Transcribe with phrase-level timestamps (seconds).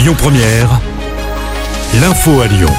[0.00, 0.80] Lyon Première,
[2.00, 2.72] l'info à Lyon.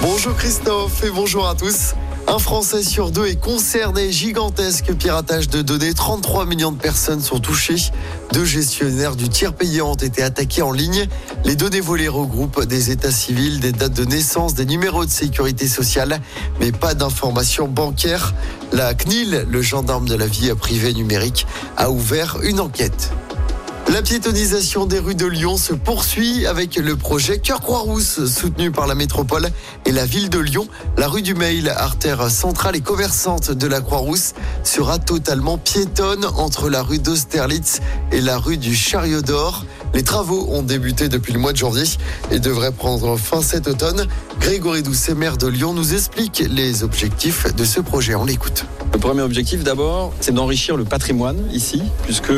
[0.00, 1.94] Bonjour Christophe et bonjour à tous.
[2.28, 4.12] Un Français sur deux est concerné.
[4.12, 5.92] Gigantesque piratage de données.
[5.92, 7.90] 33 millions de personnes sont touchées.
[8.32, 11.08] Deux gestionnaires du tiers payant ont été attaqués en ligne.
[11.44, 15.66] Les données volées regroupent des états civils, des dates de naissance, des numéros de sécurité
[15.66, 16.20] sociale,
[16.60, 18.34] mais pas d'informations bancaires.
[18.72, 21.44] La CNIL, le gendarme de la vie privée numérique,
[21.76, 23.10] a ouvert une enquête.
[23.94, 28.88] La piétonisation des rues de Lyon se poursuit avec le projet Cœur Croix-Rousse soutenu par
[28.88, 29.48] la métropole
[29.86, 30.66] et la ville de Lyon.
[30.96, 34.32] La rue du Mail, artère centrale et commerçante de la Croix-Rousse,
[34.64, 37.78] sera totalement piétonne entre la rue d'Austerlitz
[38.10, 39.64] et la rue du Chariot d'Or.
[39.94, 41.84] Les travaux ont débuté depuis le mois de janvier
[42.32, 44.08] et devraient prendre fin cet automne.
[44.40, 48.16] Grégory Doucet, maire de Lyon, nous explique les objectifs de ce projet.
[48.16, 48.66] On l'écoute.
[48.94, 52.32] Le premier objectif d'abord, c'est d'enrichir le patrimoine ici, puisque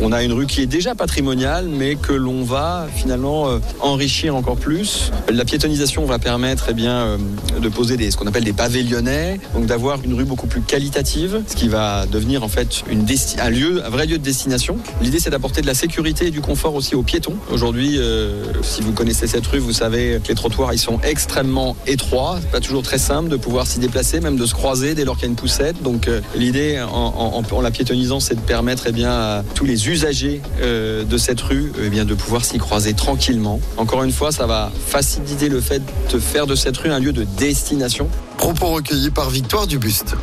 [0.00, 4.34] on a une rue qui est déjà patrimoniale, mais que l'on va finalement euh, enrichir
[4.34, 5.12] encore plus.
[5.28, 7.18] La piétonisation va permettre eh bien, euh,
[7.60, 10.62] de poser des, ce qu'on appelle des pavés lyonnais, donc d'avoir une rue beaucoup plus
[10.62, 13.04] qualitative, ce qui va devenir en fait une
[13.38, 14.78] un lieu, un vrai lieu de destination.
[15.02, 17.36] L'idée, c'est d'apporter de la sécurité et du confort aussi aux piétons.
[17.52, 21.76] Aujourd'hui, euh, si vous connaissez cette rue, vous savez que les trottoirs ils sont extrêmement
[21.86, 25.16] étroits, pas toujours très simple de pouvoir s'y déplacer, même de se croiser dès lors
[25.16, 25.76] qu'il y a une poussette.
[26.06, 31.02] Euh, l'idée en, la piétonisant, c'est de permettre eh bien, à tous les usagers euh,
[31.02, 33.60] de cette rue eh bien, de pouvoir s'y croiser tranquillement.
[33.76, 35.82] Encore une fois, ça va faciliter le fait
[36.12, 38.08] de faire de cette rue un lieu de destination.
[38.36, 40.14] Propos recueillis par Victoire Dubuste.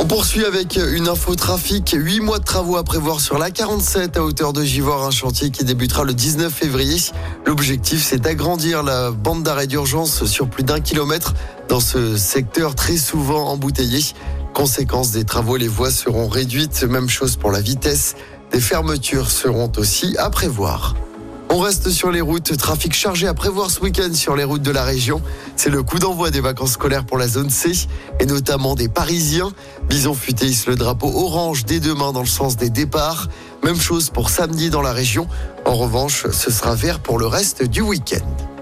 [0.00, 1.96] On poursuit avec une info trafic.
[1.98, 5.50] Huit mois de travaux à prévoir sur la 47 à hauteur de Givor, un chantier
[5.50, 6.98] qui débutera le 19 février.
[7.44, 11.34] L'objectif, c'est d'agrandir la bande d'arrêt d'urgence sur plus d'un kilomètre
[11.68, 14.00] dans ce secteur très souvent embouteillé.
[14.54, 16.84] Conséquence des travaux, les voies seront réduites.
[16.84, 18.14] Même chose pour la vitesse.
[18.52, 20.94] Des fermetures seront aussi à prévoir.
[21.58, 22.56] On reste sur les routes.
[22.56, 25.20] Trafic chargé à prévoir ce week-end sur les routes de la région.
[25.56, 27.72] C'est le coup d'envoi des vacances scolaires pour la zone C
[28.20, 29.50] et notamment des Parisiens.
[29.88, 33.26] Bison futé le drapeau orange dès demain dans le sens des départs.
[33.64, 35.26] Même chose pour samedi dans la région.
[35.64, 38.57] En revanche, ce sera vert pour le reste du week-end.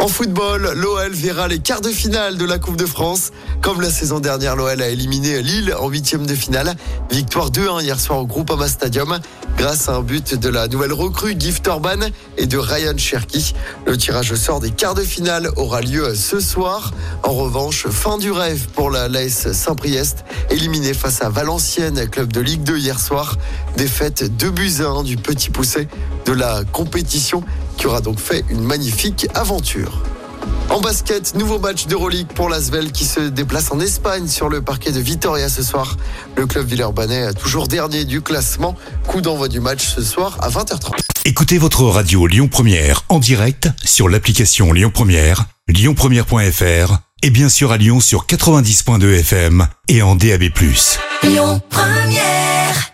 [0.00, 3.32] En football, l'OL verra les quarts de finale de la Coupe de France.
[3.60, 6.74] Comme la saison dernière, l'OL a éliminé Lille en huitième de finale.
[7.10, 9.18] Victoire 2-1 hier soir au Groupama Stadium
[9.58, 11.98] grâce à un but de la nouvelle recrue Gift Orban
[12.38, 13.52] et de Ryan Cherky.
[13.84, 16.92] Le tirage au sort des quarts de finale aura lieu ce soir.
[17.22, 22.40] En revanche, fin du rêve pour la l'AS Saint-Priest, éliminé face à Valenciennes, club de
[22.40, 23.36] Ligue 2 hier soir.
[23.76, 25.88] Défaite 2 buts 1 du petit poussé
[26.24, 27.44] de la compétition
[27.80, 30.02] qui aura donc fait une magnifique aventure.
[30.68, 34.92] En basket, nouveau match d'Euroleague pour l'Asvel qui se déplace en Espagne sur le parquet
[34.92, 35.96] de Vitoria ce soir.
[36.36, 38.76] Le club villeurbanais toujours dernier du classement.
[39.06, 40.92] Coup d'envoi du match ce soir à 20h30.
[41.24, 47.72] Écoutez votre radio Lyon Première en direct sur l'application Lyon Première, lyonpremière.fr et bien sûr
[47.72, 50.50] à Lyon sur 90.2 FM et en DAB+.
[51.22, 52.92] Lyon Première